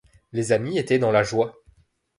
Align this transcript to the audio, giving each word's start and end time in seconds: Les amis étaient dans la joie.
Les 0.31 0.51
amis 0.51 0.79
étaient 0.79 0.97
dans 0.97 1.11
la 1.11 1.21
joie. 1.21 1.61